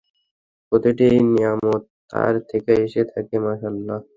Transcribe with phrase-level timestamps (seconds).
[0.67, 3.99] প্রতিটি নিয়ামত তার থেকেই এসে থাকে—মাশাআল্লাহ।